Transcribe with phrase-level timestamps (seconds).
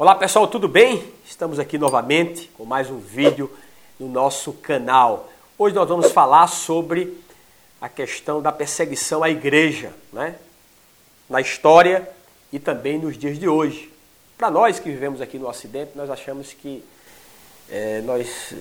[0.00, 1.12] Olá pessoal, tudo bem?
[1.26, 3.50] Estamos aqui novamente com mais um vídeo
[3.98, 5.28] no nosso canal.
[5.58, 7.22] Hoje nós vamos falar sobre
[7.78, 10.36] a questão da perseguição à igreja, né?
[11.28, 12.08] Na história
[12.50, 13.92] e também nos dias de hoje.
[14.38, 16.82] Para nós que vivemos aqui no Ocidente, nós achamos que
[17.68, 18.54] é, nós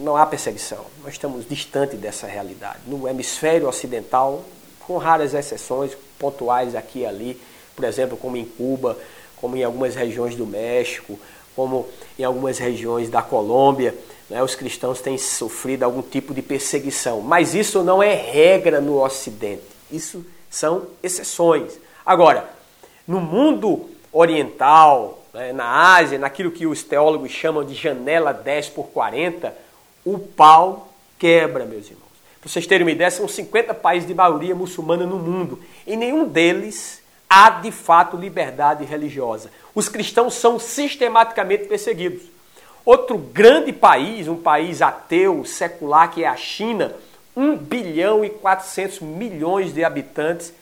[0.00, 0.84] não há perseguição.
[1.04, 2.80] Nós estamos distante dessa realidade.
[2.88, 4.44] No hemisfério ocidental,
[4.80, 7.40] com raras exceções pontuais aqui e ali,
[7.76, 8.98] por exemplo, como em Cuba,
[9.42, 11.18] como em algumas regiões do México,
[11.56, 13.92] como em algumas regiões da Colômbia,
[14.30, 17.20] né, os cristãos têm sofrido algum tipo de perseguição.
[17.20, 19.64] Mas isso não é regra no Ocidente.
[19.90, 21.72] Isso são exceções.
[22.06, 22.48] Agora,
[23.06, 28.84] no mundo oriental, né, na Ásia, naquilo que os teólogos chamam de janela 10 por
[28.86, 29.52] 40,
[30.04, 30.88] o pau
[31.18, 32.02] quebra, meus irmãos.
[32.40, 35.58] Para vocês terem uma ideia, são 50 países de maioria muçulmana no mundo.
[35.84, 37.01] E nenhum deles
[37.32, 39.50] há de fato liberdade religiosa.
[39.74, 42.24] Os cristãos são sistematicamente perseguidos.
[42.84, 46.94] Outro grande país, um país ateu, secular, que é a China,
[47.34, 50.52] 1 bilhão e 400 milhões de habitantes,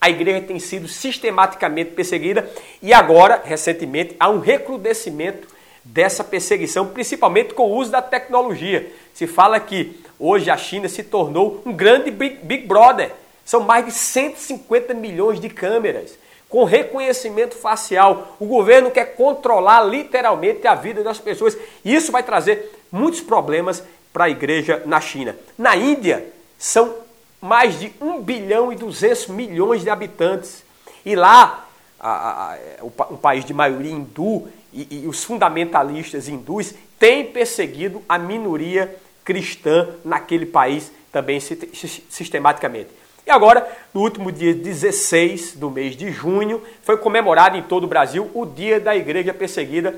[0.00, 2.48] a igreja tem sido sistematicamente perseguida
[2.80, 5.48] e agora, recentemente, há um recrudescimento
[5.82, 8.90] dessa perseguição, principalmente com o uso da tecnologia.
[9.12, 13.12] Se fala que hoje a China se tornou um grande Big, Big Brother.
[13.50, 16.16] São mais de 150 milhões de câmeras
[16.48, 18.36] com reconhecimento facial.
[18.38, 21.58] O governo quer controlar literalmente a vida das pessoas.
[21.84, 25.34] E isso vai trazer muitos problemas para a igreja na China.
[25.58, 26.94] Na Índia, são
[27.40, 30.62] mais de 1 bilhão e 200 milhões de habitantes.
[31.04, 31.66] E lá,
[31.98, 38.16] a, a, um país de maioria hindu e, e os fundamentalistas hindus têm perseguido a
[38.16, 42.99] minoria cristã naquele país também sistematicamente.
[43.30, 43.64] E agora,
[43.94, 48.44] no último dia 16 do mês de junho, foi comemorado em todo o Brasil o
[48.44, 49.94] Dia da Igreja Perseguida.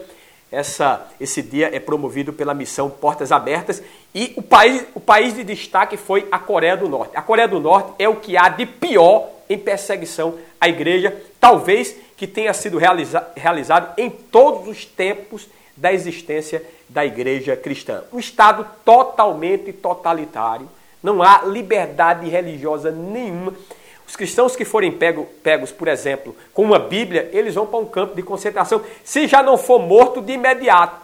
[0.50, 3.83] Essa, esse dia é promovido pela missão Portas Abertas
[4.14, 7.16] e o país, o país de destaque foi a Coreia do Norte.
[7.16, 11.96] A Coreia do Norte é o que há de pior em perseguição à igreja, talvez
[12.18, 18.02] que tenha sido realiza, realizado em todos os tempos da existência da igreja cristã.
[18.12, 20.68] Um Estado totalmente totalitário,
[21.02, 23.55] não há liberdade religiosa nenhuma.
[24.07, 27.86] Os cristãos que forem pego, pegos, por exemplo, com uma Bíblia, eles vão para um
[27.86, 31.01] campo de concentração, se já não for morto de imediato.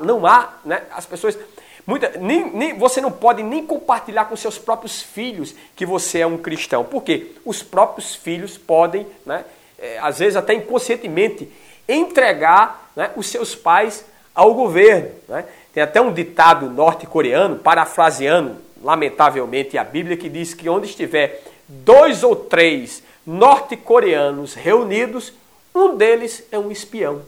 [0.00, 0.82] Não há, né?
[0.90, 1.38] As pessoas.
[1.86, 6.26] Muita, nem, nem, você não pode nem compartilhar com seus próprios filhos que você é
[6.26, 6.84] um cristão.
[6.84, 7.32] Por quê?
[7.44, 9.44] Os próprios filhos podem, né,
[9.78, 11.50] é, às vezes até inconscientemente,
[11.88, 14.04] entregar né, os seus pais
[14.34, 15.10] ao governo.
[15.28, 15.46] Né?
[15.72, 22.22] Tem até um ditado norte-coreano, parafraseando lamentavelmente, a Bíblia que diz que onde estiver dois
[22.22, 25.32] ou três norte-coreanos reunidos,
[25.74, 27.22] um deles é um espião.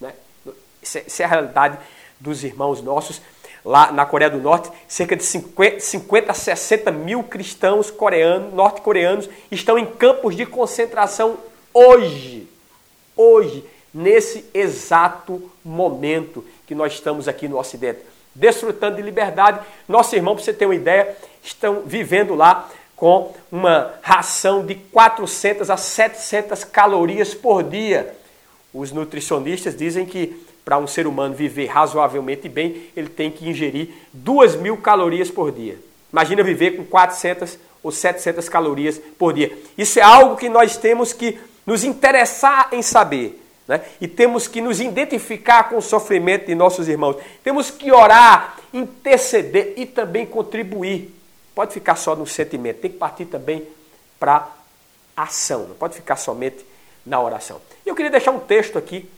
[0.00, 0.12] Né?
[0.82, 1.78] Essa é a realidade
[2.20, 3.20] dos irmãos nossos.
[3.64, 9.28] Lá na Coreia do Norte, cerca de 50, 50 a 60 mil cristãos coreanos, norte-coreanos
[9.50, 11.38] estão em campos de concentração
[11.72, 12.46] hoje.
[13.16, 18.00] Hoje, nesse exato momento que nós estamos aqui no Ocidente
[18.34, 19.60] desfrutando de liberdade.
[19.88, 25.70] Nosso irmão, para você ter uma ideia, estão vivendo lá com uma ração de 400
[25.70, 28.14] a 700 calorias por dia.
[28.72, 33.90] Os nutricionistas dizem que para um ser humano viver razoavelmente bem, ele tem que ingerir
[34.12, 35.78] 2 mil calorias por dia.
[36.10, 39.56] Imagina viver com 400 ou 700 calorias por dia.
[39.76, 43.43] Isso é algo que nós temos que nos interessar em saber.
[43.66, 43.82] Né?
[44.00, 47.16] E temos que nos identificar com o sofrimento de nossos irmãos.
[47.42, 51.14] Temos que orar, interceder e também contribuir.
[51.54, 53.66] Pode ficar só no sentimento, tem que partir também
[54.18, 54.48] para
[55.16, 56.66] ação, não pode ficar somente
[57.06, 57.60] na oração.
[57.86, 59.08] Eu queria deixar um texto aqui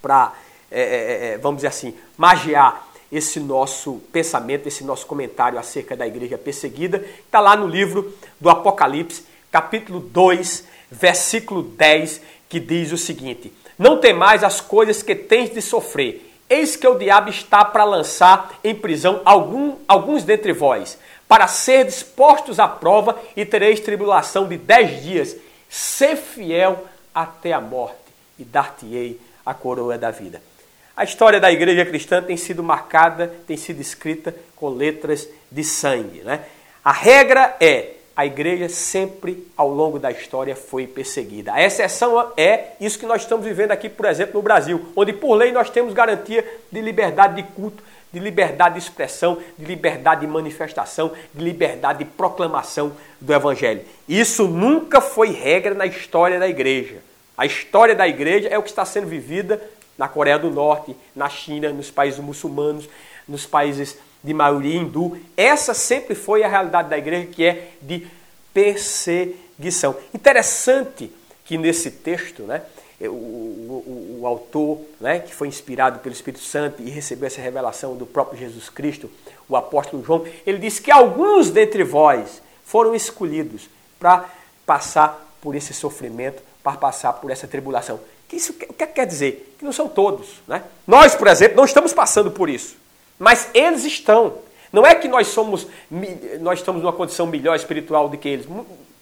[0.00, 0.32] para,
[0.70, 5.94] é, é, é, é, vamos dizer assim, magiar esse nosso pensamento, esse nosso comentário acerca
[5.94, 7.04] da igreja perseguida.
[7.26, 12.22] Está lá no livro do Apocalipse, capítulo 2, versículo 10,
[12.52, 16.30] que diz o seguinte: Não temais as coisas que tens de sofrer.
[16.50, 21.90] Eis que o diabo está para lançar em prisão algum, alguns dentre vós, para ser
[22.14, 25.34] postos à prova e tereis tribulação de dez dias.
[25.66, 27.96] Ser fiel até a morte
[28.38, 30.42] e dar-te-ei a coroa da vida.
[30.94, 36.20] A história da igreja cristã tem sido marcada, tem sido escrita com letras de sangue.
[36.20, 36.44] Né?
[36.84, 41.52] A regra é a igreja sempre ao longo da história foi perseguida.
[41.52, 45.34] A exceção é isso que nós estamos vivendo aqui, por exemplo, no Brasil, onde por
[45.34, 47.82] lei nós temos garantia de liberdade de culto,
[48.12, 53.80] de liberdade de expressão, de liberdade de manifestação, de liberdade de proclamação do evangelho.
[54.06, 56.98] Isso nunca foi regra na história da igreja.
[57.36, 59.62] A história da igreja é o que está sendo vivida
[59.96, 62.88] na Coreia do Norte, na China, nos países muçulmanos,
[63.26, 65.18] nos países de maioria hindu.
[65.36, 68.06] Essa sempre foi a realidade da igreja, que é de
[68.52, 69.96] perseguição.
[70.14, 71.12] Interessante
[71.44, 72.62] que nesse texto, né,
[73.00, 77.96] o, o, o, autor, né, que foi inspirado pelo Espírito Santo e recebeu essa revelação
[77.96, 79.10] do próprio Jesus Cristo,
[79.48, 83.68] o apóstolo João, ele diz que alguns dentre vós foram escolhidos
[83.98, 84.28] para
[84.64, 87.98] passar por esse sofrimento, para passar por essa tribulação.
[88.28, 89.56] Que isso, o que quer dizer?
[89.58, 90.40] Que não são todos.
[90.46, 90.62] Né?
[90.86, 92.76] Nós, por exemplo, não estamos passando por isso,
[93.22, 94.34] mas eles estão.
[94.72, 95.68] Não é que nós somos,
[96.40, 98.48] nós estamos numa condição melhor espiritual do que eles.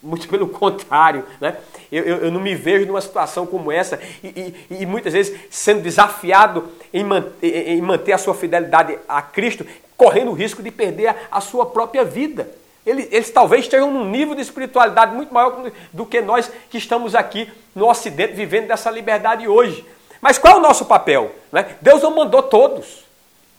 [0.03, 1.57] Muito pelo contrário, né?
[1.91, 5.35] Eu, eu, eu, não me vejo numa situação como essa e, e, e muitas vezes
[5.49, 10.71] sendo desafiado em manter, em manter, a sua fidelidade a Cristo, correndo o risco de
[10.71, 12.47] perder a, a sua própria vida.
[12.85, 17.15] Eles, eles, talvez estejam num nível de espiritualidade muito maior do que nós que estamos
[17.15, 19.83] aqui no Ocidente vivendo dessa liberdade hoje.
[20.21, 21.35] Mas qual é o nosso papel?
[21.51, 21.75] Né?
[21.81, 23.09] Deus não mandou todos.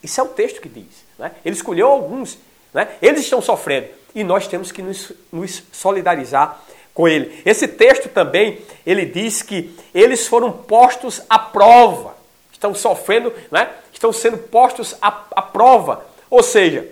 [0.03, 1.05] Isso é o texto que diz.
[1.17, 1.31] Né?
[1.45, 2.37] Ele escolheu alguns.
[2.73, 2.87] Né?
[3.01, 6.61] Eles estão sofrendo e nós temos que nos, nos solidarizar
[6.93, 7.41] com ele.
[7.45, 12.15] Esse texto também, ele diz que eles foram postos à prova,
[12.51, 13.69] estão sofrendo, né?
[13.93, 16.05] estão sendo postos à, à prova.
[16.29, 16.87] Ou seja,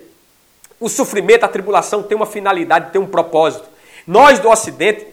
[0.78, 3.68] o sofrimento, a tribulação tem uma finalidade, tem um propósito.
[4.06, 5.06] Nós do Ocidente,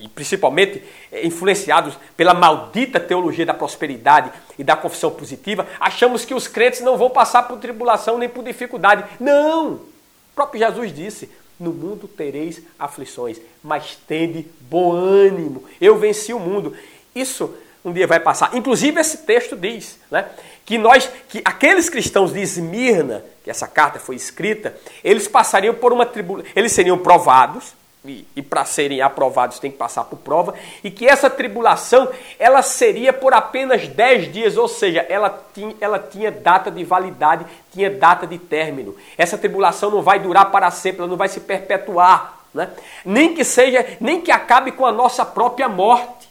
[0.00, 0.82] e principalmente
[1.12, 6.80] eh, influenciados pela maldita teologia da prosperidade e da confissão positiva, achamos que os crentes
[6.80, 9.04] não vão passar por tribulação nem por dificuldade.
[9.20, 9.74] Não!
[9.74, 11.30] O próprio Jesus disse:
[11.60, 15.64] no mundo tereis aflições, mas tende bom ânimo.
[15.78, 16.74] Eu venci o mundo.
[17.14, 17.54] Isso
[17.84, 18.54] um dia vai passar.
[18.54, 20.26] Inclusive esse texto diz, né,
[20.64, 25.92] que nós, que aqueles cristãos de Esmirna, que essa carta foi escrita, eles passariam por
[25.92, 27.74] uma tribulação, eles seriam provados,
[28.04, 32.08] e, e para serem aprovados tem que passar por prova, e que essa tribulação
[32.38, 37.44] ela seria por apenas 10 dias, ou seja, ela tinha, ela tinha data de validade,
[37.72, 38.96] tinha data de término.
[39.18, 42.70] Essa tribulação não vai durar para sempre, ela não vai se perpetuar, né?
[43.04, 46.30] nem que seja, nem que acabe com a nossa própria morte.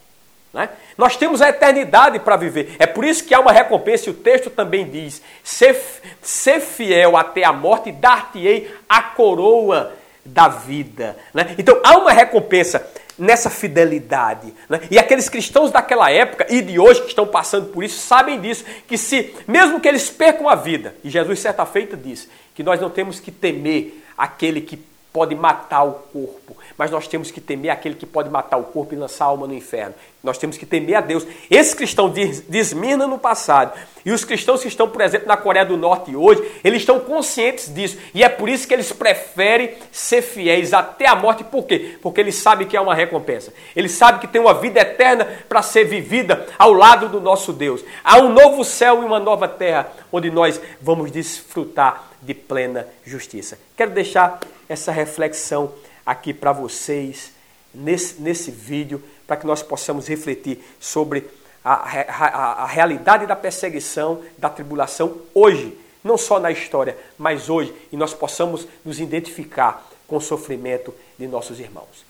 [0.51, 0.69] Né?
[0.97, 2.75] Nós temos a eternidade para viver.
[2.79, 5.79] É por isso que há uma recompensa, e o texto também diz: ser,
[6.23, 11.17] ser fiel até a morte, dar-te-ei a coroa da vida.
[11.33, 11.55] Né?
[11.57, 12.85] Então há uma recompensa
[13.17, 14.53] nessa fidelidade.
[14.69, 14.81] Né?
[14.89, 18.63] E aqueles cristãos daquela época e de hoje que estão passando por isso sabem disso,
[18.87, 22.79] que se, mesmo que eles percam a vida, e Jesus certa feita disse que nós
[22.79, 24.77] não temos que temer aquele que
[25.11, 28.93] pode matar o corpo, mas nós temos que temer aquele que pode matar o corpo
[28.93, 29.95] e lançar a alma no inferno.
[30.23, 31.25] Nós temos que temer a Deus.
[31.49, 35.37] Esse cristão de, de Esmirna no passado e os cristãos que estão, por exemplo, na
[35.37, 37.97] Coreia do Norte hoje, eles estão conscientes disso.
[38.13, 41.43] E é por isso que eles preferem ser fiéis até a morte.
[41.43, 41.97] Por quê?
[42.01, 43.53] Porque eles sabem que é uma recompensa.
[43.75, 47.83] Eles sabem que tem uma vida eterna para ser vivida ao lado do nosso Deus.
[48.03, 53.57] Há um novo céu e uma nova terra onde nós vamos desfrutar de plena justiça.
[53.75, 54.39] Quero deixar
[54.69, 55.73] essa reflexão
[56.05, 57.33] aqui para vocês
[57.73, 61.27] nesse, nesse vídeo, para que nós possamos refletir sobre
[61.63, 67.73] a, a, a realidade da perseguição, da tribulação hoje, não só na história, mas hoje,
[67.91, 72.05] e nós possamos nos identificar com o sofrimento de nossos irmãos.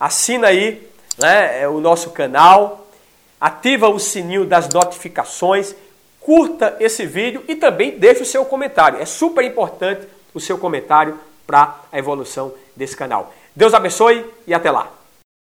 [0.00, 0.86] Assina aí
[1.18, 2.88] né, o nosso canal,
[3.40, 5.74] ativa o sininho das notificações,
[6.20, 9.00] curta esse vídeo e também deixe o seu comentário.
[9.00, 11.18] É super importante o seu comentário
[11.52, 13.30] para a evolução desse canal.
[13.54, 15.01] Deus abençoe e até lá!